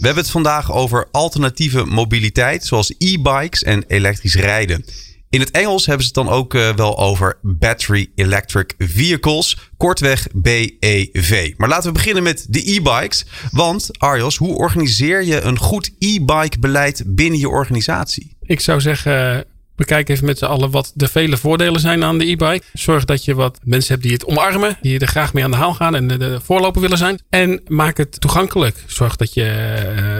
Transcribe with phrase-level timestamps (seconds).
[0.00, 4.84] We hebben het vandaag over alternatieve mobiliteit, zoals e-bikes en elektrisch rijden.
[5.30, 10.26] In het Engels hebben ze het dan ook uh, wel over Battery Electric Vehicles, kortweg
[10.32, 11.52] BEV.
[11.56, 13.26] Maar laten we beginnen met de e-bikes.
[13.50, 18.36] Want Arjos, hoe organiseer je een goed e-bike beleid binnen je organisatie?
[18.40, 19.44] Ik zou zeggen,
[19.78, 22.62] Bekijk even met z'n allen wat de vele voordelen zijn aan de e-bike.
[22.72, 25.56] Zorg dat je wat mensen hebt die het omarmen, die er graag mee aan de
[25.56, 27.20] haal gaan en de, voorloper willen zijn.
[27.30, 28.84] En maak het toegankelijk.
[28.86, 29.44] Zorg dat je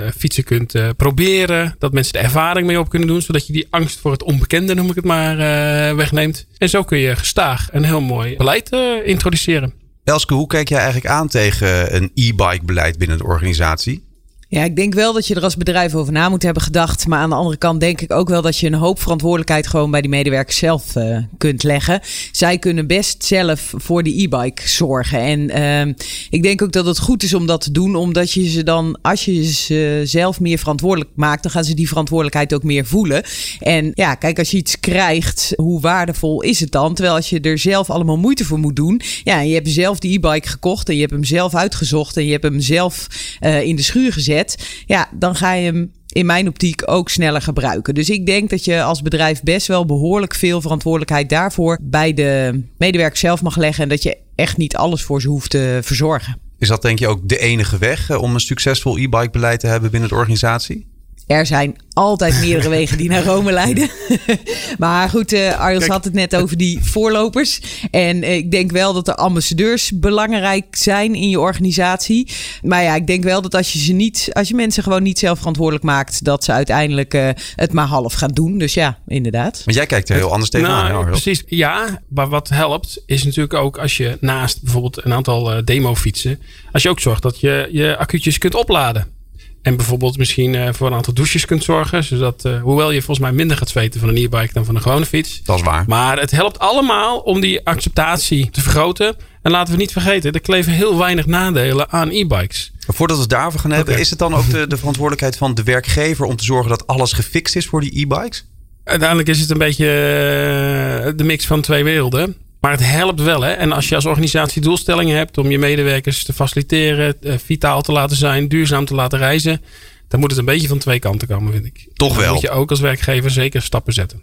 [0.05, 3.53] uh, fietsen kunt uh, proberen, dat mensen de ervaring mee op kunnen doen, zodat je
[3.53, 6.47] die angst voor het onbekende, noem ik het maar, uh, wegneemt.
[6.59, 8.71] En zo kun je gestaag een heel mooi beleid
[9.05, 9.73] introduceren.
[10.05, 14.08] Elske, hoe kijk jij eigenlijk aan tegen een e-bike beleid binnen de organisatie?
[14.51, 17.07] Ja, ik denk wel dat je er als bedrijf over na moet hebben gedacht.
[17.07, 19.91] Maar aan de andere kant denk ik ook wel dat je een hoop verantwoordelijkheid gewoon
[19.91, 22.01] bij die medewerkers zelf uh, kunt leggen.
[22.33, 25.21] Zij kunnen best zelf voor de e-bike zorgen.
[25.21, 25.95] En uh,
[26.31, 28.99] ik denk ook dat het goed is om dat te doen, omdat je ze dan,
[29.03, 33.23] als je ze zelf meer verantwoordelijk maakt, dan gaan ze die verantwoordelijkheid ook meer voelen.
[33.61, 36.95] En ja, kijk, als je iets krijgt, hoe waardevol is het dan?
[36.95, 39.01] Terwijl als je er zelf allemaal moeite voor moet doen.
[39.25, 42.33] Ja, je hebt zelf die e-bike gekocht en je hebt hem zelf uitgezocht en je
[42.33, 43.07] hebt hem zelf
[43.41, 44.37] uh, in de schuur gezet
[44.87, 47.95] ja, dan ga je hem in mijn optiek ook sneller gebruiken.
[47.95, 52.63] Dus ik denk dat je als bedrijf best wel behoorlijk veel verantwoordelijkheid daarvoor bij de
[52.79, 56.39] medewerkers zelf mag leggen en dat je echt niet alles voor ze hoeft te verzorgen.
[56.59, 59.91] Is dat denk je ook de enige weg om een succesvol e-bike beleid te hebben
[59.91, 60.87] binnen de organisatie?
[61.29, 63.91] Er zijn altijd meerdere wegen die naar Rome leiden.
[64.79, 67.61] maar goed, uh, Arjos had het net over die voorlopers.
[67.91, 72.31] En uh, ik denk wel dat de ambassadeurs belangrijk zijn in je organisatie.
[72.63, 75.19] Maar ja, ik denk wel dat als je ze niet, als je mensen gewoon niet
[75.19, 78.59] zelf verantwoordelijk maakt, dat ze uiteindelijk uh, het maar half gaan doen.
[78.59, 79.63] Dus ja, inderdaad.
[79.65, 80.93] Maar jij kijkt er heel anders tegenaan.
[80.93, 81.43] Nou, precies.
[81.47, 86.41] Ja, maar wat helpt is natuurlijk ook als je naast bijvoorbeeld een aantal demo fietsen,
[86.73, 89.18] als je ook zorgt dat je je accu'tjes kunt opladen.
[89.63, 92.05] En bijvoorbeeld misschien uh, voor een aantal douches kunt zorgen.
[92.05, 94.83] Zodat, uh, hoewel je volgens mij minder gaat zweten van een e-bike dan van een
[94.83, 95.41] gewone fiets.
[95.45, 95.85] Dat is waar.
[95.87, 99.17] Maar het helpt allemaal om die acceptatie te vergroten.
[99.43, 102.73] En laten we niet vergeten, er kleven heel weinig nadelen aan e-bikes.
[102.87, 104.01] Voordat we het daarover gaan hebben, okay.
[104.03, 107.13] is het dan ook de, de verantwoordelijkheid van de werkgever om te zorgen dat alles
[107.13, 108.47] gefixt is voor die e-bikes?
[108.85, 112.37] Uiteindelijk is het een beetje uh, de mix van twee werelden.
[112.61, 113.43] Maar het helpt wel.
[113.43, 113.53] Hè?
[113.53, 117.93] En als je als organisatie doelstellingen hebt om je medewerkers te faciliteren, uh, vitaal te
[117.93, 119.63] laten zijn, duurzaam te laten reizen,
[120.09, 121.89] dan moet het een beetje van twee kanten komen, vind ik.
[121.95, 122.25] Toch wel.
[122.25, 124.23] Dan moet je ook als werkgever zeker stappen zetten.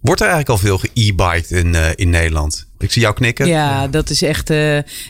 [0.00, 2.68] Wordt er eigenlijk al veel ge-e-biked in, uh, in Nederland?
[2.78, 3.46] Ik zie jou knikken.
[3.46, 4.50] Ja, dat is echt.
[4.50, 4.56] Uh,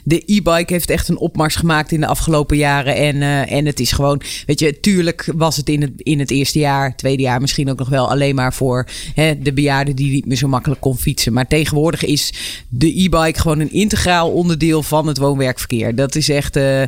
[0.04, 2.94] de e-bike heeft echt een opmars gemaakt in de afgelopen jaren.
[2.94, 4.21] En, uh, en het is gewoon.
[4.47, 7.78] Weet je, tuurlijk was het in het, in het eerste jaar, tweede jaar misschien ook
[7.78, 11.32] nog wel alleen maar voor hè, de bejaarden die niet meer zo makkelijk kon fietsen.
[11.32, 12.32] Maar tegenwoordig is
[12.69, 15.94] de e-bike gewoon een integraal onderdeel van het woon-werkverkeer.
[15.94, 16.56] Dat is echt.
[16.56, 16.83] Uh,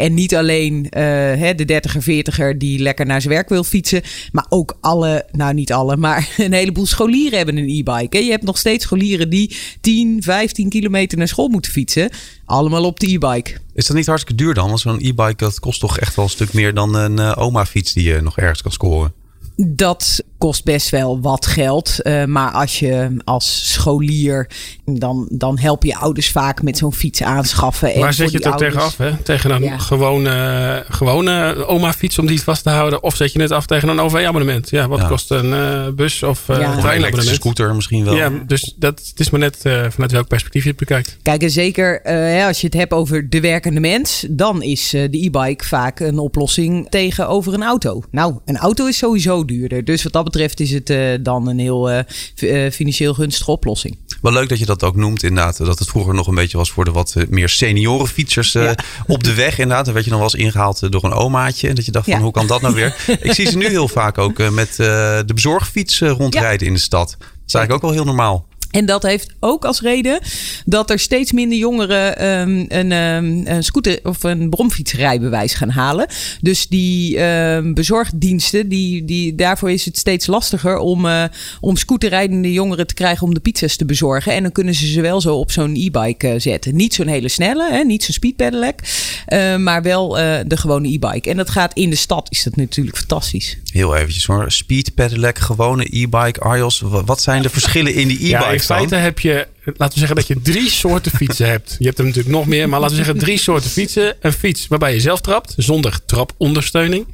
[0.00, 4.02] en, niet alleen hè, de 30er, 40er die lekker naar zijn werk wil fietsen.
[4.32, 8.24] Maar ook alle, nou niet alle, maar een heleboel scholieren hebben een e-bike.
[8.24, 12.10] Je hebt nog steeds scholieren die 10, 15 kilometer naar school moeten fietsen.
[12.44, 13.58] Allemaal op de e-bike.
[13.74, 14.68] Is dat niet hartstikke duur dan?
[14.68, 17.92] Want zo'n e-bike dat kost toch echt wel een stuk meer dan een uh, oma-fiets
[17.92, 19.12] die je nog ergens kan scoren?
[19.56, 21.96] Dat kost best wel wat geld.
[22.02, 24.48] Uh, maar als je als scholier,
[24.84, 27.98] dan, dan help je ouders vaak met zo'n fiets aanschaffen.
[27.98, 28.96] Maar zet je het er tegenaf?
[28.96, 29.16] Hè?
[29.16, 29.78] Tegen een ja.
[29.78, 33.02] gewone, gewone oma-fiets om die vast te houden?
[33.02, 34.70] Of zet je het af tegen een OV-abonnement?
[34.70, 35.08] Ja, wat ja.
[35.08, 36.76] kost een uh, bus of uh, ja.
[36.76, 37.28] treinabonnement?
[37.28, 38.14] Een scooter misschien wel.
[38.14, 39.56] Ja, dus dat, het is maar net
[39.88, 41.16] vanuit welk perspectief je het bekijkt.
[41.22, 42.02] Kijk, en zeker
[42.46, 46.86] als je het hebt over de werkende mens, dan is de e-bike vaak een oplossing
[46.90, 48.02] tegenover een auto.
[48.10, 49.84] Nou, een auto is sowieso duurder.
[49.84, 53.98] Dus wat dat betreft is het uh, dan een heel uh, financieel gunstige oplossing.
[54.22, 55.56] Wel leuk dat je dat ook noemt, inderdaad.
[55.56, 58.74] Dat het vroeger nog een beetje was voor de wat meer senioren fietsers ja.
[59.06, 59.58] op de weg.
[59.58, 61.68] Inderdaad, dan werd je dan wel eens ingehaald door een omaatje.
[61.68, 62.20] En dat je dacht van, ja.
[62.20, 62.96] hoe kan dat nou weer?
[63.20, 67.16] Ik zie ze nu heel vaak ook met de bezorgfiets rondrijden in de stad.
[67.18, 68.46] Dat is eigenlijk ook wel heel normaal.
[68.72, 70.20] En dat heeft ook als reden
[70.64, 76.06] dat er steeds minder jongeren um, een, um, een, scooter of een bromfietsrijbewijs gaan halen.
[76.40, 81.24] Dus die um, bezorgdiensten, die, die, daarvoor is het steeds lastiger om, uh,
[81.60, 84.32] om scooterrijdende jongeren te krijgen om de pizza's te bezorgen.
[84.32, 86.76] En dan kunnen ze ze wel zo op zo'n e-bike uh, zetten.
[86.76, 88.80] Niet zo'n hele snelle, hè, niet zo'n speedpedelec,
[89.28, 90.08] uh, maar wel
[90.46, 91.30] de gewone e-bike.
[91.30, 93.58] En dat gaat in de stad, is dat natuurlijk fantastisch.
[93.72, 96.40] Heel eventjes hoor, speedpedelec, gewone e-bike.
[96.40, 98.52] Arjos, wat zijn de verschillen in die e-bike?
[98.52, 101.76] Ja, feite heb je, laten we zeggen dat je drie soorten fietsen hebt.
[101.78, 104.16] Je hebt er natuurlijk nog meer, maar laten we zeggen drie soorten fietsen.
[104.20, 107.06] Een fiets waarbij je zelf trapt, zonder trapondersteuning.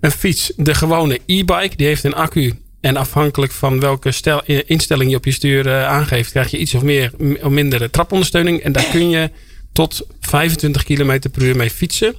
[0.00, 2.54] Een fiets, de gewone e-bike, die heeft een accu.
[2.80, 6.74] En afhankelijk van welke stel, instelling je op je stuur uh, aangeeft, krijg je iets
[6.74, 7.12] of meer
[7.42, 8.60] of minder trapondersteuning.
[8.60, 9.30] En daar kun je
[9.72, 12.14] tot 25 km per uur mee fietsen.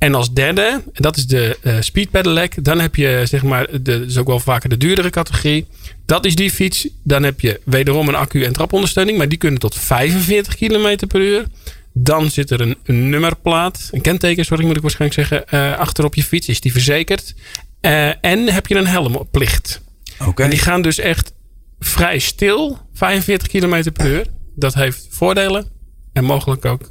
[0.00, 2.64] En als derde, dat is de uh, speed pedelec.
[2.64, 5.66] Dan heb je zeg maar, de, dat is ook wel vaker de duurdere categorie.
[6.06, 6.88] Dat is die fiets.
[7.02, 9.18] Dan heb je wederom een accu en trapondersteuning.
[9.18, 11.46] Maar die kunnen tot 45 km per uur.
[11.92, 16.04] Dan zit er een, een nummerplaat, een kenteken, sorry moet ik waarschijnlijk zeggen, uh, achter
[16.04, 16.48] op je fiets.
[16.48, 17.34] Is die verzekerd.
[17.80, 19.80] Uh, en heb je een helmplicht.
[20.26, 20.44] Okay.
[20.44, 21.32] En die gaan dus echt
[21.78, 24.26] vrij stil, 45 km per uur.
[24.54, 25.66] Dat heeft voordelen
[26.12, 26.90] en mogelijk ook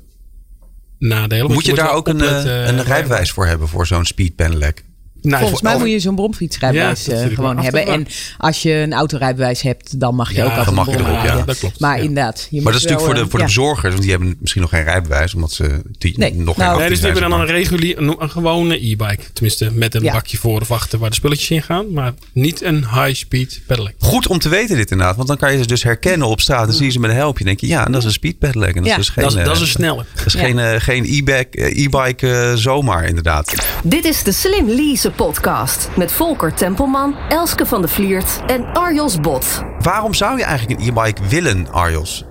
[1.00, 1.52] nadelen.
[1.52, 4.84] Moet je, je daar ook een, uh, een rijbewijs voor hebben voor zo'n speed pedelec?
[5.22, 7.86] Nou, Volgens mij moet je zo'n bromfietsrijbewijs ja, uh, gewoon hebben.
[7.86, 8.08] En
[8.38, 11.24] als je een autorijbewijs hebt, dan mag je ja, ook altijd mag een je erop,
[11.24, 11.42] ja.
[11.42, 11.80] Dat klopt.
[11.80, 12.48] Maar inderdaad.
[12.50, 14.70] Je maar dat is natuurlijk voor de, voor de bezorgers, want die hebben misschien nog
[14.70, 17.98] geen rijbewijs, omdat ze die nee, nog nou, geen Nee, dus hebben dan een regulier,
[17.98, 19.24] een, een gewone e-bike.
[19.34, 21.94] Tenminste, met een bakje voor of achter waar de spulletjes in gaan.
[21.94, 23.94] Maar niet een high-speed pedelec.
[24.00, 26.66] Goed om te weten dit inderdaad, want dan kan je ze dus herkennen op straat.
[26.66, 28.40] Dan zie je ze met een helpje en denk je, ja, dat is een speed
[28.40, 28.76] pedelec.
[28.76, 30.06] En dat is dus geen, dat, is, dat is een snelle.
[30.16, 33.68] Dat is geen, geen e-bike, e-bike uh, zomaar inderdaad.
[33.84, 39.20] Dit is de Slim Lease podcast met Volker Tempelman, Elske van de Vliert en Arjos
[39.20, 39.64] Bot.
[39.80, 42.24] Waarom zou je eigenlijk een e-bike willen, Arjos?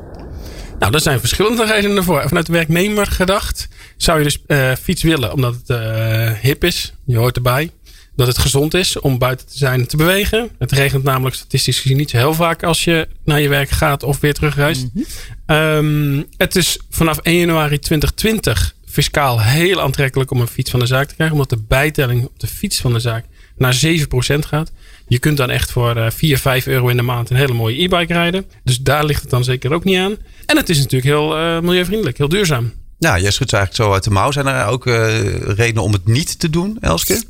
[0.78, 2.22] Nou, er zijn verschillende redenen voor.
[2.28, 6.92] Vanuit de werknemer gedacht zou je dus uh, fiets willen omdat het uh, hip is.
[7.04, 7.70] Je hoort erbij.
[8.16, 10.50] Dat het gezond is om buiten te zijn en te bewegen.
[10.58, 14.02] Het regent namelijk statistisch gezien niet zo heel vaak als je naar je werk gaat
[14.02, 14.82] of weer terugreist.
[14.82, 15.04] Mm
[15.46, 15.56] -hmm.
[15.56, 20.86] um, het is vanaf 1 januari 2020 fiscaal heel aantrekkelijk om een fiets van de
[20.86, 21.36] zaak te krijgen.
[21.36, 23.24] Omdat de bijtelling op de fiets van de zaak
[23.56, 23.98] naar 7%
[24.38, 24.72] gaat.
[25.06, 27.82] Je kunt dan echt voor uh, 4, 5 euro in de maand een hele mooie
[27.82, 28.44] e-bike rijden.
[28.64, 30.16] Dus daar ligt het dan zeker ook niet aan.
[30.46, 32.72] En het is natuurlijk heel uh, milieuvriendelijk, heel duurzaam.
[32.98, 34.30] Ja, jij schudt eigenlijk zo uit de mouw.
[34.30, 37.22] Zijn er ook uh, redenen om het niet te doen, Elske?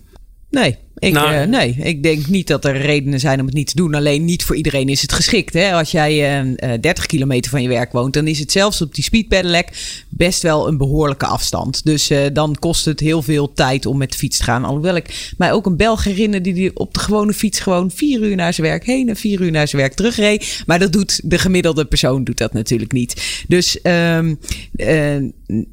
[0.50, 3.67] Nee, ik, nou, uh, nee, ik denk niet dat er redenen zijn om het niet
[3.67, 3.95] te doen.
[3.95, 5.53] Alleen niet voor iedereen is het geschikt.
[5.53, 5.73] Hè?
[5.73, 9.05] Als jij uh, 30 kilometer van je werk woont, dan is het zelfs op die
[9.05, 9.69] speedpedelec
[10.09, 11.85] best wel een behoorlijke afstand.
[11.85, 14.65] Dus uh, dan kost het heel veel tijd om met de fiets te gaan.
[14.65, 18.23] Alhoewel ik mij ook een Belg herinner die, die op de gewone fiets gewoon vier
[18.23, 20.62] uur naar zijn werk heen en vier uur naar zijn werk terugreed.
[20.67, 23.44] Maar dat doet de gemiddelde persoon doet dat natuurlijk niet.
[23.49, 24.39] Dus um,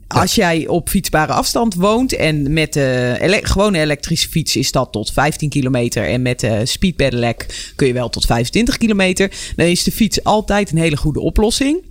[0.07, 4.91] als jij op fietsbare afstand woont en met de ele gewone elektrische fiets is dat
[4.91, 6.07] tot 15 kilometer.
[6.07, 9.31] En met de speed pedelec kun je wel tot 25 kilometer.
[9.55, 11.83] Dan is de fiets altijd een hele goede oplossing.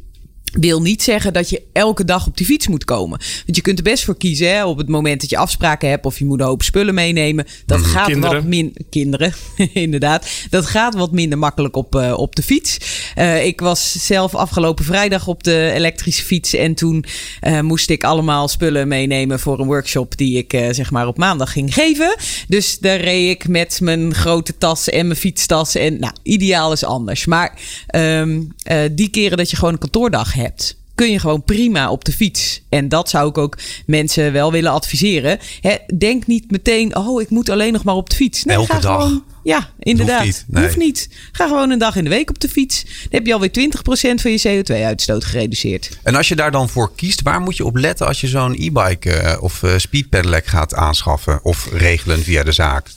[0.60, 3.18] Wil niet zeggen dat je elke dag op die fiets moet komen.
[3.18, 6.06] Want je kunt er best voor kiezen hè, op het moment dat je afspraken hebt
[6.06, 7.46] of je moet een hoop spullen meenemen.
[7.66, 8.36] Dat mm, gaat kinderen.
[8.36, 8.82] wat minder.
[8.90, 9.34] Kinderen,
[9.72, 10.26] inderdaad.
[10.50, 12.78] Dat gaat wat minder makkelijk op, uh, op de fiets.
[13.18, 16.54] Uh, ik was zelf afgelopen vrijdag op de elektrische fiets.
[16.54, 17.04] En toen
[17.42, 21.52] uh, moest ik allemaal spullen meenemen voor een workshop die ik zeg maar op maandag
[21.52, 22.16] ging geven.
[22.48, 25.74] Dus daar reed ik met mijn grote tas en mijn fietstas.
[25.74, 27.26] En nou, ideaal is anders.
[27.26, 27.58] Maar
[27.96, 28.54] um,
[28.92, 32.12] die keren dat je gewoon een kantoordag hebt hebt, kun je gewoon prima op de
[32.12, 32.62] fiets.
[32.68, 35.38] En dat zou ik ook mensen wel willen adviseren.
[35.60, 38.44] He, denk niet meteen, oh, ik moet alleen nog maar op de fiets.
[38.44, 39.02] Nee, Elke ga dag.
[39.02, 40.24] Gewoon, ja, inderdaad.
[40.24, 40.64] Hoeft niet, nee.
[40.64, 41.08] Hoeft niet.
[41.32, 42.84] Ga gewoon een dag in de week op de fiets.
[42.84, 45.98] Dan heb je alweer 20% van je CO2-uitstoot gereduceerd.
[46.02, 48.54] En als je daar dan voor kiest, waar moet je op letten als je zo'n
[48.54, 52.88] e-bike uh, of uh, speedpedelec gaat aanschaffen of regelen via de zaak?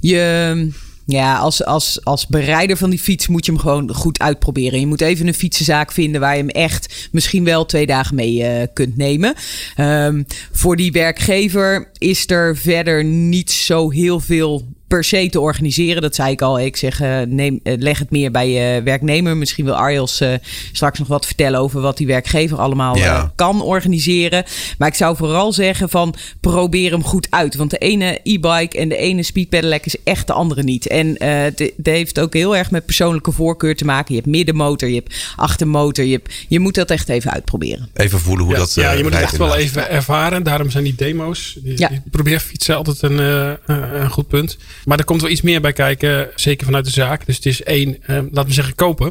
[0.00, 0.70] Je
[1.06, 4.80] ja, als, als, als bereider van die fiets moet je hem gewoon goed uitproberen.
[4.80, 8.36] Je moet even een fietsenzaak vinden waar je hem echt misschien wel twee dagen mee
[8.36, 9.34] uh, kunt nemen.
[9.76, 16.02] Um, voor die werkgever is er verder niet zo heel veel per se te organiseren.
[16.02, 16.60] Dat zei ik al.
[16.60, 19.36] Ik zeg, uh, neem, uh, leg het meer bij je werknemer.
[19.36, 20.32] Misschien wil Arjels uh,
[20.72, 23.32] straks nog wat vertellen over wat die werkgever allemaal Ja.
[23.34, 24.44] kan organiseren.
[24.78, 27.54] Maar ik zou vooral zeggen van probeer hem goed uit.
[27.56, 30.86] Want de ene e-bike en de ene speedpedelec is echt de andere niet.
[30.86, 34.14] En eh het heeft ook heel erg met persoonlijke voorkeur te maken.
[34.14, 36.04] Je hebt middenmotor, je hebt achtermotor.
[36.04, 37.88] Je, hebt, je moet dat echt even uitproberen.
[37.94, 40.42] Even voelen hoe ja, dat ja, je moet het echt wel even ervaren.
[40.42, 41.56] Daarom zijn die demo's.
[41.62, 41.88] Die, Ja.
[41.88, 43.18] die probeer fietsen altijd een,
[43.66, 44.58] uh, een goed punt.
[44.84, 46.28] Maar er komt wel iets meer bij kijken.
[46.34, 47.26] Zeker vanuit de zaak.
[47.26, 49.06] Dus het is één, uh, laten we zeggen, kopen.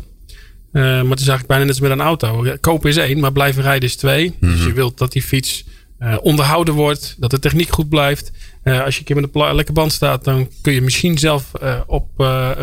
[0.74, 2.46] Uh, maar het is eigenlijk bijna net als met een auto.
[2.62, 4.36] Kopen is één, maar blijven rijden is twee.
[4.40, 4.68] Dus Mhm.
[4.68, 5.64] je wilt dat die fiets
[6.00, 8.32] uh, onderhouden wordt, dat de techniek goed blijft.
[8.64, 11.52] Uh, als je een keer met een lekker band staat, dan kun je misschien zelf
[11.64, 12.08] uh, op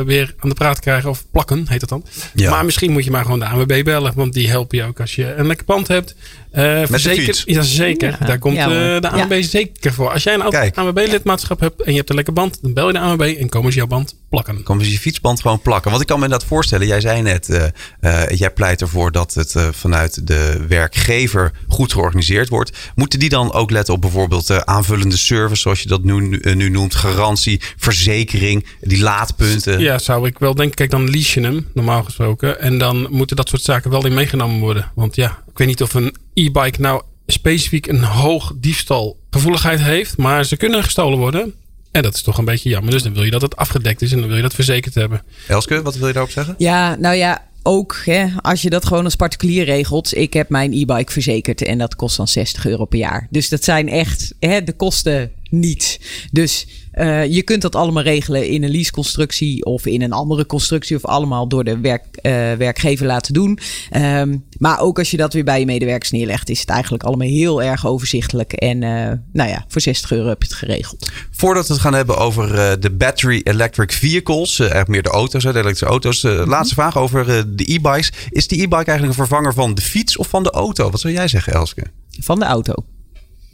[0.04, 2.04] weer aan de praat krijgen of plakken, heet dat dan.
[2.34, 2.50] Ja.
[2.50, 5.14] Maar misschien moet je maar gewoon de ANWB bellen, want die helpen je ook als
[5.14, 6.14] je een lekker band hebt.
[6.52, 8.16] verzeker, ja, zeker.
[8.20, 8.26] Ja.
[8.26, 10.12] Daar komt Ja, de ANWB zeker voor.
[10.12, 10.72] Als jij een.
[10.74, 13.72] ANWB-lidmaatschap hebt en je hebt een lekker band, dan bel je de ANWB en komen
[13.72, 14.62] ze jouw band plakken.
[14.62, 15.90] Komen ze je fietsband gewoon plakken.
[15.90, 17.64] Want ik kan me inderdaad voorstellen, jij zei net, uh,
[18.00, 22.78] uh, jij pleit ervoor dat het uh, vanuit de werkgever goed georganiseerd wordt.
[22.94, 26.95] Moeten die dan ook letten op bijvoorbeeld aanvullende service, zoals je dat nu, nu noemt,
[26.95, 29.80] garantie, verzekering, die laadpunten?
[29.80, 30.76] Ja, zou ik wel denken.
[30.76, 32.61] Kijk, dan lease je hem, normaal gesproken.
[32.61, 34.90] En dan moeten dat soort zaken wel in meegenomen worden.
[34.95, 40.16] Want ja, ik weet niet of een e-bike nou specifiek een hoog diefstalgevoeligheid heeft.
[40.16, 41.54] Maar ze kunnen gestolen worden.
[41.90, 42.90] En dat is toch een beetje jammer.
[42.90, 45.23] Dus dan wil je dat het afgedekt is en dan wil je dat verzekerd hebben.
[45.47, 46.54] Elske, wat wil je daarop zeggen?
[46.59, 50.16] Ja, nou ja, ook hè, als je dat gewoon als particulier regelt.
[50.16, 53.26] Ik heb mijn e-bike verzekerd en dat kost dan 60 euro per jaar.
[53.30, 56.00] Dus dat zijn echt hè, de kosten niet.
[56.32, 60.96] Dus uh, je kunt dat allemaal regelen in een leaseconstructie of in een andere constructie
[60.96, 63.58] of allemaal door de werk, uh, werkgever laten doen.
[63.96, 67.28] Um, maar ook als je dat weer bij je medewerkers neerlegt, is het eigenlijk allemaal
[67.28, 68.52] heel erg overzichtelijk.
[68.52, 71.10] En uh, nou ja, voor 60 euro heb je het geregeld.
[71.30, 75.48] Voordat we het gaan hebben over de battery electric vehicles, eigenlijk meer de auto's, de
[75.48, 76.22] elektrische auto's.
[76.22, 76.48] Mhm.
[76.48, 77.26] laatste vraag over
[77.56, 78.12] de e-bikes.
[78.30, 80.90] Is die e-bike eigenlijk een vervanger van de fiets of van de auto?
[80.90, 81.82] Wat zou jij zeggen, Elske?
[82.20, 82.74] Van de auto.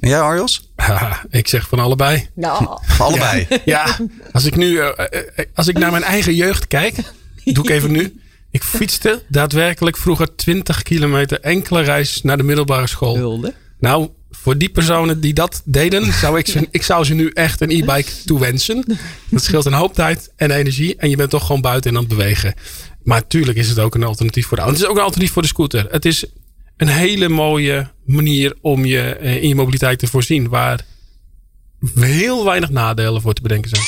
[0.04, 0.70] En jij, Arjos?
[0.76, 2.28] Ja, ik zeg van allebei.
[2.34, 2.78] Nou.
[2.98, 3.46] allebei.
[3.48, 3.98] Ja, ja,
[4.32, 4.88] als ik nu, uh,
[5.54, 6.94] als ik naar mijn eigen jeugd kijk,
[7.44, 8.20] doe ik even nu.
[8.50, 13.16] Ik fietste daadwerkelijk vroeger 20 kilometer enkele reis naar de middelbare school.
[13.16, 13.54] Hulde.
[13.78, 17.60] Nou, voor die personen die dat deden, zou ik ze, ik zou ze nu echt
[17.60, 18.98] een e-bike toewensen.
[19.30, 20.96] Dat scheelt een hoop tijd en energie.
[20.96, 22.54] En je bent toch gewoon buiten en aan het bewegen.
[23.02, 24.76] Maar natuurlijk is het ook een alternatief voor de auto.
[24.76, 25.86] Het is ook een alternatief voor de scooter.
[25.90, 26.26] Het is
[26.76, 30.48] een hele mooie manier om je in je mobiliteit te voorzien.
[30.48, 30.80] Waar
[31.94, 33.82] heel weinig nadelen voor te bedenken zijn.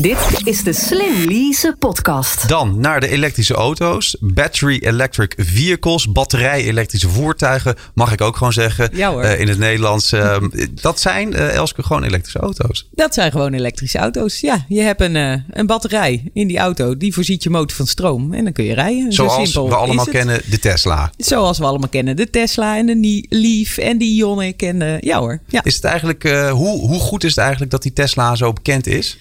[0.00, 2.48] Dit is de Slim Lease podcast.
[2.48, 4.16] Dan naar de elektrische auto's.
[4.20, 6.12] Battery electric vehicles.
[6.12, 7.74] Batterij-elektrische voertuigen.
[7.94, 8.90] Mag ik ook gewoon zeggen.
[8.92, 9.24] Ja, hoor.
[9.24, 10.12] Uh, in het Nederlands.
[10.12, 10.36] Uh,
[10.70, 12.88] dat zijn, uh, Elske, gewoon elektrische auto's.
[12.90, 14.40] Dat zijn gewoon elektrische auto's.
[14.40, 16.96] Ja, je hebt een, uh, een batterij in die auto.
[16.96, 18.34] Die voorziet je motor van stroom.
[18.34, 19.12] En dan kun je rijden.
[19.12, 21.12] Zoals Zo simpel we allemaal kennen, de Tesla.
[21.16, 22.16] Zoals we allemaal kennen.
[22.16, 24.56] De Tesla en de Leaf en de Ioniq.
[24.56, 25.40] En ja hoor.
[25.48, 25.64] Ja.
[25.64, 28.86] Is het eigenlijk, uh, hoe, hoe goed is het eigenlijk dat die Tesla zo bekend
[28.86, 29.18] is?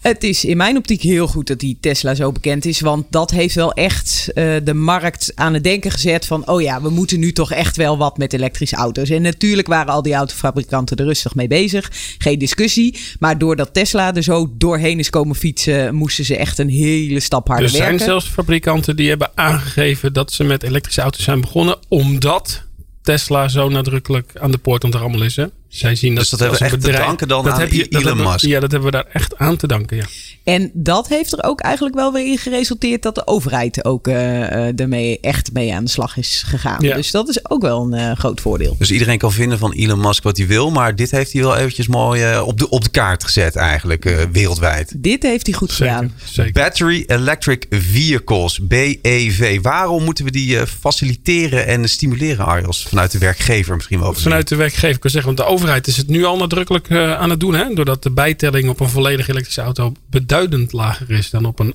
[0.00, 2.80] Het is in mijn optiek heel goed dat die Tesla zo bekend is.
[2.80, 6.48] Want dat heeft wel echt uh, de markt aan het denken gezet van...
[6.48, 9.10] oh ja, we moeten nu toch echt wel wat met elektrische auto's.
[9.10, 11.90] En natuurlijk waren al die autofabrikanten er rustig mee bezig.
[12.18, 12.98] Geen discussie.
[13.18, 15.94] Maar doordat Tesla er zo doorheen is komen fietsen...
[15.94, 18.06] moesten ze echt een hele stap harder er zijn werken.
[18.06, 20.12] zelfs fabrikanten die hebben aangegeven...
[20.12, 21.78] dat ze met elektrische auto's zijn begonnen...
[21.88, 22.62] omdat
[23.02, 25.36] Tesla zo nadrukkelijk aan de poort ontrammel is.
[25.36, 25.46] Hè?
[25.68, 27.72] Zij zien dus dat, dat hebben we echt bedrijf, te danken dan dat aan heb
[27.72, 28.46] je, dat Elon Musk.
[28.46, 29.96] Ja, dat hebben we daar echt aan te danken.
[29.96, 30.04] Ja.
[30.44, 34.80] En dat heeft er ook eigenlijk wel weer in geresulteerd dat de overheid ook uh,
[34.80, 36.82] ermee echt mee aan de slag is gegaan.
[36.82, 36.96] Ja.
[36.96, 38.76] Dus dat is ook wel een uh, groot voordeel.
[38.78, 41.56] Dus iedereen kan vinden van Elon Musk wat hij wil, maar dit heeft hij wel
[41.56, 44.92] eventjes mooi uh, op, de, op de kaart gezet eigenlijk uh, wereldwijd.
[44.96, 46.14] Dit heeft hij goed zeker, gedaan.
[46.24, 46.52] Zeker.
[46.52, 49.60] Battery Electric Vehicles, BEV.
[49.62, 52.86] Waarom moeten we die uh, faciliteren en stimuleren, Arjos?
[52.88, 54.14] Vanuit de werkgever misschien wel.
[54.14, 57.30] Vanuit de werkgever kan zeggen, want de overheid is het nu al nadrukkelijk uh, aan
[57.30, 57.54] het doen.
[57.54, 57.74] Hè?
[57.74, 61.74] Doordat de bijtelling op een volledig elektrische auto beduidend lager is dan op een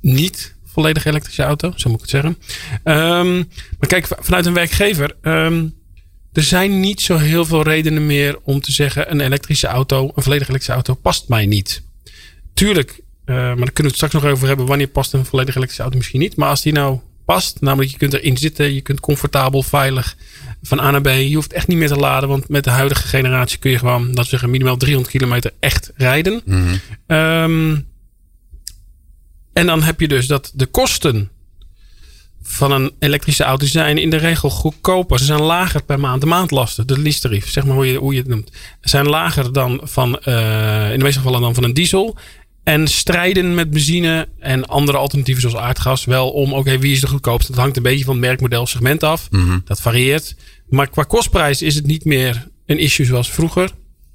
[0.00, 1.72] niet volledig elektrische auto.
[1.76, 2.36] Zo moet ik het zeggen.
[2.84, 5.16] Um, maar kijk, vanuit een werkgever.
[5.22, 5.74] Um,
[6.32, 10.22] er zijn niet zo heel veel redenen meer om te zeggen: een elektrische auto, een
[10.22, 11.82] volledig elektrische auto, past mij niet.
[12.54, 12.90] Tuurlijk,
[13.26, 14.66] uh, maar daar kunnen we het straks nog over hebben.
[14.66, 16.36] Wanneer past een volledig elektrische auto misschien niet?
[16.36, 20.16] Maar als die nou past, namelijk je kunt erin zitten, je kunt comfortabel, veilig
[20.62, 21.06] van A naar B.
[21.08, 24.12] Je hoeft echt niet meer te laden, want met de huidige generatie kun je gewoon,
[24.12, 26.40] dat zeggen, minimaal 300 kilometer echt rijden.
[26.44, 26.64] Mm
[27.06, 27.16] -hmm.
[27.16, 27.88] um,
[29.52, 31.30] en dan heb je dus dat de kosten
[32.42, 35.18] van een elektrische auto zijn in de regel goedkoper.
[35.18, 36.20] Ze zijn lager per maand.
[36.20, 38.50] De maandlasten, de leasetarief, zeg maar hoe je, hoe je het noemt,
[38.80, 42.16] zijn lager dan van, uh, in de meeste gevallen dan van een diesel.
[42.62, 47.00] En strijden met benzine en andere alternatieven zoals aardgas wel om, oké, okay, wie is
[47.00, 47.52] de goedkoopste?
[47.52, 49.30] Dat hangt een beetje van het merkmodel segment af.
[49.30, 49.62] Mm -hmm.
[49.64, 50.36] Dat varieert.
[50.68, 53.70] Maar qua kostprijs is het niet meer een issue zoals vroeger.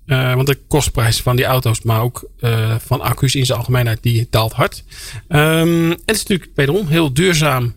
[0.05, 4.03] Uh, want de kostprijs van die auto's, maar ook uh, van accu's in zijn algemeenheid,
[4.03, 4.83] die daalt hard.
[5.29, 7.75] Um, en het is natuurlijk wederom heel duurzaam.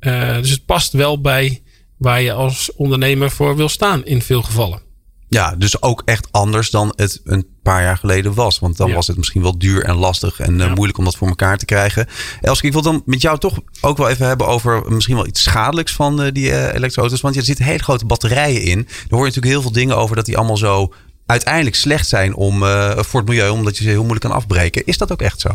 [0.00, 1.62] Uh, dus het past wel bij
[1.96, 4.80] waar je als ondernemer voor wil staan in veel gevallen.
[5.28, 8.58] Ja, dus ook echt anders dan het een paar jaar geleden was.
[8.58, 8.94] Want dan Ja.
[8.94, 10.74] was het misschien wel duur en lastig en eh, Ja.
[10.74, 12.06] moeilijk om dat voor elkaar te krijgen.
[12.40, 15.42] Elske, ik wil dan met jou toch ook wel even hebben over misschien wel iets
[15.42, 17.20] schadelijks van eh, die eh, elektroauto's.
[17.20, 18.82] Want ja, er zitten hele grote batterijen in.
[18.82, 20.92] Daar hoor je natuurlijk heel veel dingen over dat die allemaal zo
[21.26, 24.86] uiteindelijk slecht zijn om, eh, voor het milieu, omdat je ze heel moeilijk kan afbreken.
[24.86, 25.48] Is dat ook echt zo?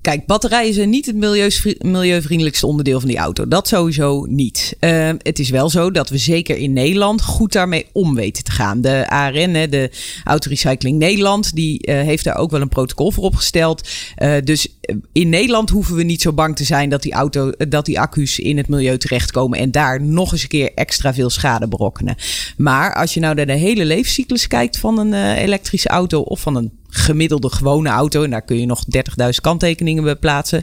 [0.00, 3.48] Kijk, batterijen zijn niet het milieuvri- milieuvriendelijkste onderdeel van die auto.
[3.48, 4.76] Dat sowieso niet.
[4.78, 8.50] Eh, het is wel zo dat we zeker in Nederland goed daarmee om weten te
[8.50, 8.80] gaan.
[8.80, 9.90] De ARN, de
[10.24, 13.88] Autorecycling Nederland, die eh, heeft daar ook wel een protocol voor opgesteld.
[14.14, 17.52] Eh, dus eh, in Nederland hoeven we niet zo bang te zijn dat die, auto,
[17.68, 21.30] dat die accu's in het milieu terechtkomen en daar nog eens een keer extra veel
[21.30, 22.16] schade berokkenen.
[22.56, 26.56] Maar als je nou naar de hele levenscyclus kijkt van een elektrische auto of van
[26.56, 30.62] een gemiddelde gewone auto, en daar kun je nog 30.000 kanttekeningen bij plaatsen,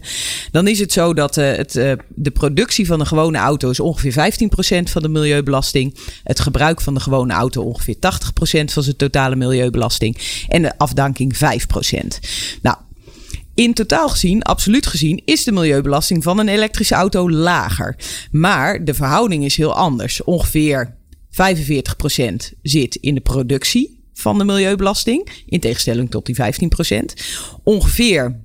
[0.52, 3.80] dan is het zo dat eh, het, eh, de productie van een gewone auto is
[3.80, 5.96] ongeveer 15% van de milieubelasting.
[6.24, 10.18] Het gebruik van de gewone auto ongeveer 80% van zijn totale milieubelasting.
[10.48, 12.20] En de afdanking 5%.
[12.62, 12.78] Nou,
[13.56, 17.96] in totaal gezien, absoluut gezien, is de milieubelasting van een elektrische auto lager.
[18.32, 20.24] Maar de verhouding is heel anders.
[20.24, 20.96] Ongeveer
[21.30, 26.40] 45% zit in de productie van de milieubelasting, in tegenstelling tot die 15%.
[27.64, 28.36] Ongeveer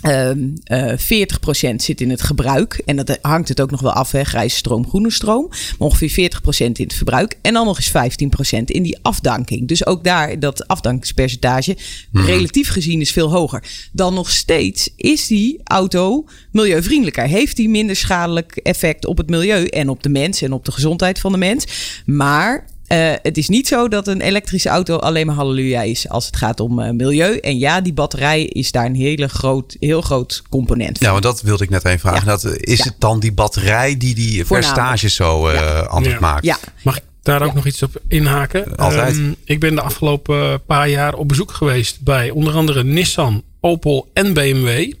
[0.00, 2.82] Ehm eh 40% zit in het gebruik.
[2.84, 5.48] En dat hangt het ook nog wel af, hè, grijze stroom, groene stroom.
[5.48, 7.38] Maar ongeveer 40% in het verbruik.
[7.42, 9.68] En dan nog eens 15% in die afdanking.
[9.68, 11.76] Dus ook daar, dat afdankingspercentage,
[12.12, 13.88] relatief gezien, is veel hoger.
[13.92, 17.26] Dan nog steeds is die auto milieuvriendelijker.
[17.26, 20.72] Heeft die minder schadelijk effect op het milieu en op de mens en op de
[20.72, 21.66] gezondheid van de mens.
[22.06, 26.26] Maar eh, het is niet zo dat een elektrische auto alleen maar halleluja is als
[26.26, 27.36] het gaat om eh, milieu.
[27.36, 31.06] En ja, die batterij is daar een hele groot, heel groot component van.
[31.06, 32.18] Ja, want dat wilde ik net even vragen.
[32.24, 32.24] Ja.
[32.36, 32.84] Dat, is Ja.
[32.84, 36.20] het dan die batterij die die percentages zo eh, anders Ja.
[36.20, 36.44] maakt?
[36.44, 38.76] Ja, Mag ik daar ook nog iets op inhaken?
[38.76, 39.14] Altijd.
[39.16, 44.10] Ehm, ik ben de afgelopen paar jaar op bezoek geweest bij onder andere Nissan, Opel
[44.12, 44.92] en BMW.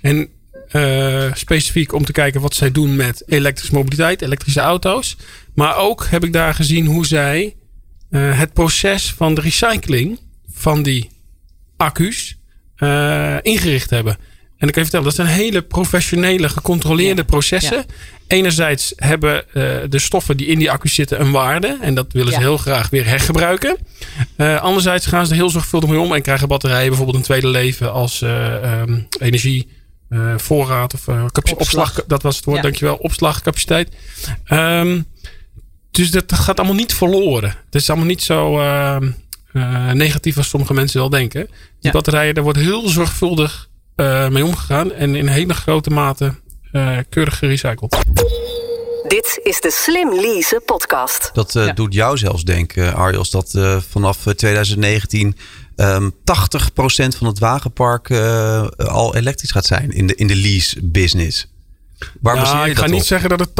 [0.00, 0.28] En
[0.72, 5.16] eh, specifiek om te kijken wat zij doen met elektrische mobiliteit, elektrische auto's.
[5.54, 7.56] Maar ook heb ik daar gezien hoe zij
[8.10, 10.18] eh, het proces van de recycling
[10.54, 11.10] van die
[11.76, 12.36] accu's
[12.76, 14.16] eh, ingericht hebben.
[14.58, 17.26] En ik kan je vertellen, dat zijn hele professionele, gecontroleerde Ja.
[17.26, 17.76] processen.
[17.76, 17.84] Ja.
[18.26, 19.44] Enerzijds hebben
[19.90, 21.78] de stoffen die in die accu's zitten een waarde.
[21.80, 22.44] En dat willen ze Ja.
[22.44, 23.76] heel graag weer hergebruiken.
[24.36, 26.12] Eh, anderzijds gaan ze er heel zorgvuldig mee om.
[26.14, 29.68] En krijgen batterijen bijvoorbeeld een tweede leven als eh, ehm, energie.
[30.12, 31.88] Eh, voorraad of capaci- Opslag.
[31.88, 32.04] opslag.
[32.06, 32.62] Dat was het woord, Ja.
[32.62, 32.96] dankjewel.
[32.96, 33.88] Opslagcapaciteit.
[34.44, 35.00] Ehm,
[35.90, 37.48] dus dat gaat allemaal niet verloren.
[37.64, 39.10] Het is allemaal niet zo ehm,
[39.52, 41.46] eh, negatief als sommige mensen wel denken.
[41.46, 41.90] Die Ja.
[41.90, 43.68] batterijen, daar wordt heel zorgvuldig
[44.30, 44.92] mee omgegaan.
[44.92, 46.34] En in hele grote mate
[47.08, 47.96] keurig gerecycled.
[49.12, 51.30] Dit is de Slim Lease podcast.
[51.32, 51.72] Dat eh, Ja.
[51.72, 55.36] doet jou zelfs denken, Arjos, dat eh, vanaf eh, 2019
[55.76, 60.76] ehm 80% van het wagenpark eh, al elektrisch gaat zijn in de, in de lease
[60.82, 61.46] business.
[62.20, 63.06] Waar Nou, je ik dat ga niet op?
[63.06, 63.50] zeggen dat het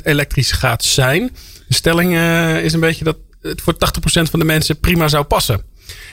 [0.00, 1.36] 80% elektrisch gaat zijn.
[1.68, 3.78] De stelling eh, is een beetje dat het voor 80%
[4.30, 5.62] van de mensen prima zou passen.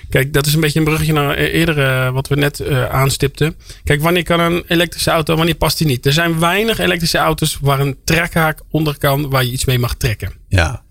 [0.10, 2.86] Kijk, dat is een beetje een bruggetje naar e- eerder eh, wat we net eh,
[2.86, 3.56] aanstipten.
[3.84, 6.06] Kijk, wanneer kan een elektrische auto, wanneer past die niet?
[6.06, 9.96] Er zijn weinig elektrische auto's waar een trekhaak onder kan waar je iets mee mag
[9.96, 10.34] trekken.
[10.48, 10.84] Ja,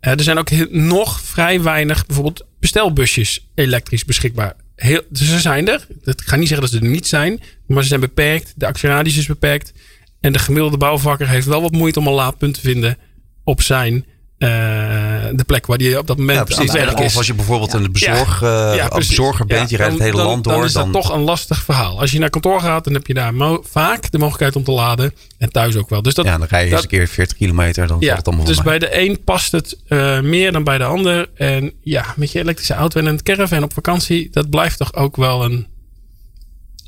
[0.00, 4.54] Eh, er zijn ook nog vrij weinig bijvoorbeeld bestelbusjes elektrisch beschikbaar.
[4.76, 5.86] Heel, dus ze zijn er.
[6.04, 7.40] Ik ga niet zeggen dat ze er niet zijn.
[7.66, 8.52] Maar ze zijn beperkt.
[8.56, 9.72] De actieradius is beperkt.
[10.20, 12.98] En de gemiddelde bouwvakker heeft wel wat moeite om een laadpunt te vinden
[13.44, 14.04] op zijn
[14.38, 16.72] eh, de plek waar die op dat moment ja aan precies.
[16.72, 17.16] het werk Of is.
[17.16, 20.16] als je bijvoorbeeld een bezorg, Ja, eh, ja, bezorger bent, je Ja, rijdt het hele
[20.16, 20.52] dan- land door.
[20.52, 22.00] Dan is dat toch een lastig verhaal.
[22.00, 25.14] Als je naar kantoor gaat, dan heb je daar vaak de mogelijkheid om te laden.
[25.38, 26.02] En thuis ook wel.
[26.02, 28.26] Dus dat, ja, dan rij je eens dat- een keer 40 kilometer, dan valt het
[28.26, 31.28] allemaal dus bij de een past het eh, meer dan bij de ander.
[31.34, 35.16] En ja, met je elektrische auto en een caravan op vakantie, dat blijft toch ook
[35.16, 35.66] wel een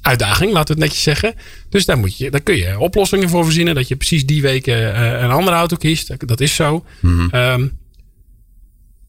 [0.00, 1.34] uitdaging, laten we het netjes zeggen.
[1.68, 3.74] Dus daar, moet je, daar kun je oplossingen voor verzinnen.
[3.74, 6.28] Dat je precies die weken eh, een andere auto kiest.
[6.28, 6.84] Dat, is zo.
[7.30, 7.66] Ehm,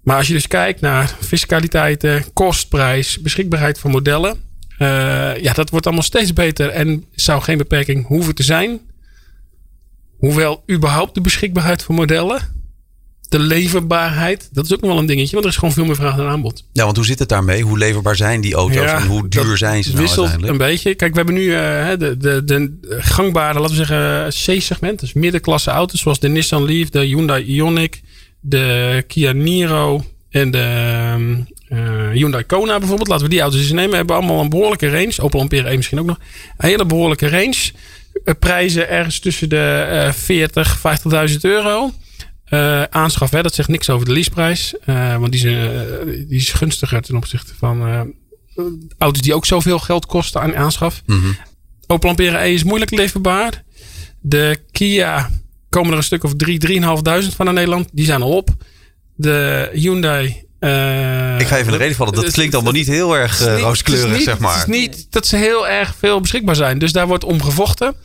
[0.05, 4.37] maar als je dus kijkt naar fiscaliteiten, kostprijs, beschikbaarheid van modellen.
[4.77, 4.87] eh,
[5.41, 8.79] ja, dat wordt allemaal steeds beter en zou geen beperking hoeven te zijn.
[10.17, 12.53] Hoewel überhaupt de beschikbaarheid van modellen,
[13.29, 15.31] de leverbaarheid, dat is ook nog wel een dingetje.
[15.31, 16.63] Want er is gewoon veel meer vraag dan aanbod.
[16.73, 17.61] Ja, want hoe zit het daarmee?
[17.61, 20.61] Hoe leverbaar zijn die auto's en hoe duur zijn ze nou wisselt uiteindelijk?
[20.61, 20.95] een beetje.
[20.95, 24.99] Kijk, we hebben nu eh, de, de, de gangbare, laten we zeggen, C-segment.
[24.99, 27.99] Dus middenklasse auto's zoals de Nissan Leaf, de Hyundai Ioniq,
[28.47, 33.07] de Kia Niro en de eh, Hyundai Kona bijvoorbeeld.
[33.07, 33.95] Laten we die auto's eens nemen.
[33.95, 35.21] Hebben allemaal een behoorlijke range.
[35.21, 36.19] Opel Ampera 1 misschien ook nog.
[36.57, 37.71] Een hele behoorlijke range.
[38.23, 40.79] Eh, prijzen ergens tussen de eh 40,
[41.31, 41.91] 50.000 euro.
[42.49, 44.75] Uh, aanschaf, hè, dat zegt niks over de leaseprijs.
[44.85, 48.13] Uh, want die is, uh, die is gunstiger ten opzichte van
[48.97, 51.01] auto's die ook zoveel geld kosten aan aanschaf.
[51.05, 51.37] Mm -hmm.
[51.87, 53.63] Opel Ampera E is moeilijk leverbaar.
[54.21, 55.29] De Kia
[55.75, 57.89] komen er een stuk of 3, 3.500 van in Nederland.
[57.91, 58.49] Die zijn al op.
[59.15, 60.25] De Hyundai.
[61.39, 62.13] Ik ga even de reden vallen.
[62.13, 64.59] Dat klinkt allemaal niet heel erg rooskleurig, zeg maar.
[64.59, 66.79] Het is niet dat ze heel erg veel beschikbaar zijn.
[66.79, 67.95] Dus daar wordt om gevochten.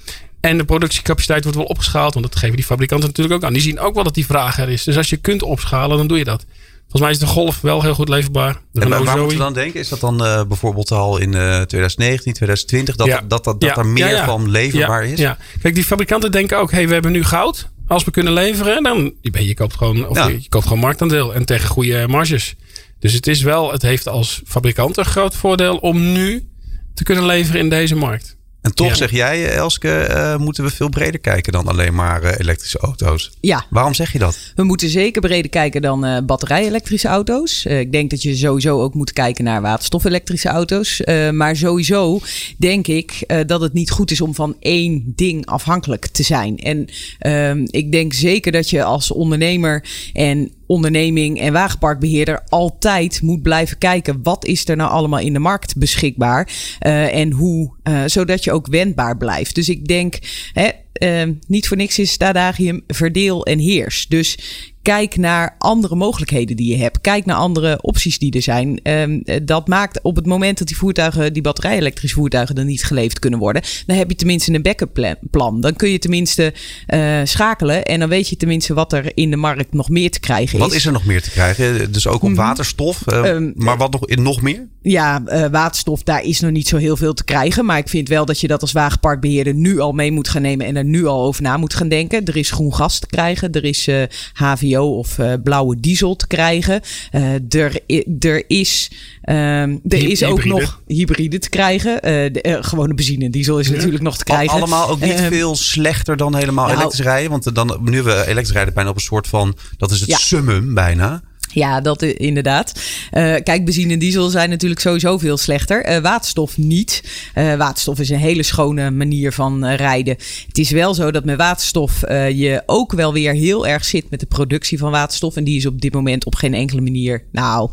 [0.40, 2.14] En de productiecapaciteit wordt wel opgeschaald.
[2.14, 3.52] Want dat geven die fabrikanten natuurlijk ook aan.
[3.52, 4.84] Die zien ook wel dat die vraag er is.
[4.84, 6.44] Dus als je kunt opschalen, dan doe je dat.
[6.90, 8.60] Volgens mij is de Golf wel heel goed leverbaar.
[8.72, 9.80] En waar moeten we dan denken?
[9.80, 12.96] Is dat dan uh, bijvoorbeeld al in uh, 2019, 2020?
[12.96, 13.20] Dat, ja.
[13.28, 15.18] dat, dat, dat, er meer ja, van leverbaar is?
[15.18, 16.70] Ja, kijk, die fabrikanten denken ook...
[16.70, 17.68] hey, we hebben nu goud.
[17.86, 21.34] Als we kunnen leveren, dan je, je koopt gewoon, of je, je koopt gewoon marktaandeel.
[21.34, 22.54] En tegen goede marges.
[22.98, 26.48] Dus het is wel, het heeft als fabrikant een groot voordeel om nu
[26.94, 28.36] te kunnen leveren in deze markt.
[28.62, 32.30] En toch zeg jij, Elske, uh, moeten we veel breder kijken dan alleen maar uh,
[32.38, 33.30] elektrische auto's.
[33.40, 33.66] Ja.
[33.70, 34.38] Waarom zeg je dat?
[34.54, 37.64] We moeten zeker breder kijken dan uh, batterij-elektrische auto's.
[37.64, 41.02] ik denk dat je sowieso ook moet kijken naar waterstof-elektrische auto's.
[41.32, 42.20] maar sowieso
[42.58, 46.58] denk ik dat het niet goed is om van één ding afhankelijk te zijn.
[46.58, 53.42] En ehm, ik denk zeker dat je als ondernemer en onderneming en wagenparkbeheerder altijd moet
[53.42, 56.48] blijven kijken wat is er nou allemaal in de markt beschikbaar
[56.86, 59.54] uh, en hoe, uh, zodat je ook wendbaar blijft.
[59.54, 60.18] Dus ik denk,
[60.52, 60.68] hè,
[61.02, 64.06] uh, niet voor niks is stadagium verdeel en heers.
[64.08, 64.38] Dus
[64.82, 67.00] kijk naar andere mogelijkheden die je hebt.
[67.00, 68.80] Kijk naar andere opties die er zijn.
[68.82, 73.18] Um, dat maakt op het moment dat die voertuigen, die batterij-elektrische voertuigen, dan niet geleverd
[73.18, 75.60] kunnen worden, dan heb je tenminste een backup plan.
[75.60, 76.54] Dan kun je tenminste
[76.88, 80.20] uh, schakelen en dan weet je tenminste wat er in de markt nog meer te
[80.20, 80.64] krijgen is.
[80.64, 81.92] Wat is er nog meer te krijgen?
[81.92, 82.34] Dus ook op mhm.
[82.34, 84.68] waterstof, uh, um, maar wat nog, nog meer?
[84.82, 87.64] Ja, uh, waterstof, daar is nog niet zo heel veel te krijgen.
[87.64, 90.66] Maar ik vind wel dat je dat als wagenparkbeheerder nu al mee moet gaan nemen
[90.66, 92.24] en er nu al over na moet gaan denken.
[92.24, 93.88] Er is groen gas te krijgen, er is
[94.32, 96.80] HVO of uh, blauwe diesel te krijgen.
[97.12, 97.80] Uh, er,
[98.18, 98.90] er is,
[99.24, 102.02] um, er is ook nog hybride te krijgen.
[102.32, 103.74] De, gewone benzine en diesel is ja.
[103.74, 104.56] natuurlijk nog te krijgen.
[104.56, 107.30] Allemaal ook niet ehm, veel slechter dan helemaal nou, elektrisch rijden.
[107.30, 110.08] Want dan, nu hebben we elektrisch rijden bijna op een soort van, dat is het
[110.08, 110.16] ja.
[110.16, 111.22] summum bijna.
[111.52, 112.72] Ja, dat inderdaad.
[113.12, 115.90] Uh, kijk, benzine en diesel zijn natuurlijk sowieso veel slechter.
[115.90, 117.02] Uh, waterstof niet.
[117.34, 120.16] Uh, waterstof is een hele schone manier van rijden.
[120.46, 122.00] Het is wel zo dat met waterstof
[122.32, 125.36] je ook wel weer heel erg zit met de productie van waterstof.
[125.36, 127.70] En die is op dit moment op geen enkele manier, nou,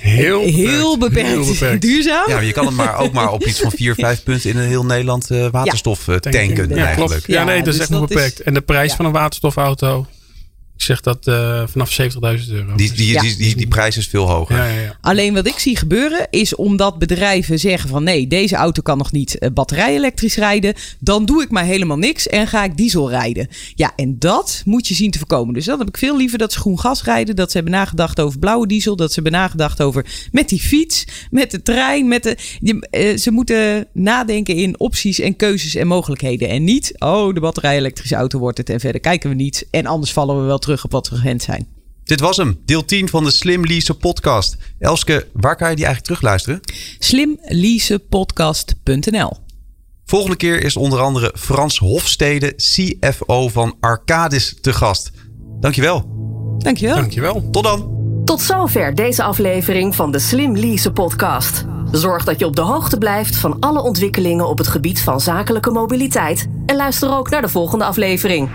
[0.00, 1.82] heel, heel, beperkt, heel beperkt.
[1.82, 2.28] duurzaam.
[2.28, 4.68] Ja, je kan hem maar ook maar op iets van vier, vijf punten in een
[4.68, 6.18] heel Nederland waterstof ja.
[6.18, 6.68] tanken.
[6.68, 6.96] Ja, eigenlijk.
[6.96, 7.26] Klopt.
[7.26, 8.40] Ja, nee, dat is dus echt nog beperkt.
[8.40, 8.96] Is, en de prijs ja.
[8.96, 10.06] van een waterstofauto
[10.82, 12.08] ik zeg dat uh, vanaf 70.000
[12.52, 12.74] euro.
[12.76, 14.56] Die, die, die, die, die, prijs is veel hoger.
[14.56, 18.82] Ja, ja, Alleen wat ik zie gebeuren is omdat bedrijven zeggen van nee, deze auto
[18.82, 20.74] kan nog niet uh, batterij-elektrisch rijden.
[20.98, 23.48] Dan doe ik maar helemaal niks en ga ik diesel rijden.
[23.74, 25.54] Ja, en dat moet je zien te voorkomen.
[25.54, 27.36] Dus dan heb ik veel liever dat ze groen gas rijden.
[27.36, 28.96] Dat ze hebben nagedacht over blauwe diesel.
[28.96, 32.08] Dat ze hebben nagedacht over met die fiets, met de trein.
[32.08, 36.48] Met de, je, uh, ze moeten nadenken in opties en keuzes en mogelijkheden.
[36.48, 39.66] En niet, oh, de batterij-elektrische auto wordt het en verder kijken we niet.
[39.70, 41.66] En anders vallen we wel terug op wat we gewend zijn.
[42.04, 44.56] Dit was hem, deel 10 van de Slim Lease podcast.
[44.78, 46.60] Elske, waar kan je die eigenlijk terugluisteren?
[46.98, 49.32] slimleasepodcast.nl
[50.04, 55.10] Volgende keer is onder andere Frans Hofstede, CFO van Arcadis, te gast.
[55.60, 56.04] Dankjewel.
[56.58, 56.96] Dankjewel.
[56.96, 57.48] Dankjewel.
[57.50, 58.00] Tot dan.
[58.24, 61.64] Tot zover deze aflevering van de Slim Lease podcast.
[61.90, 65.70] Zorg dat je op de hoogte blijft van alle ontwikkelingen op het gebied van zakelijke
[65.70, 66.48] mobiliteit.
[66.66, 68.50] En luister ook naar de volgende aflevering.